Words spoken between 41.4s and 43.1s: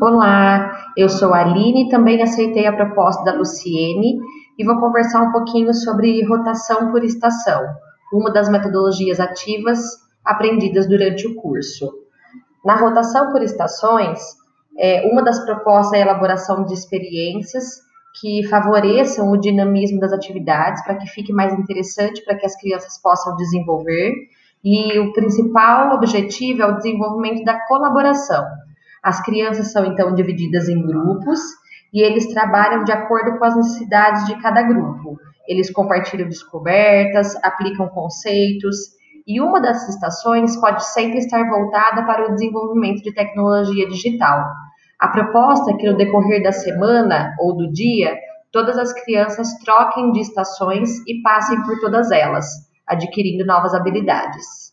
voltada para o desenvolvimento